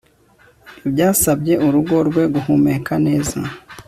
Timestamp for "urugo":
1.65-1.95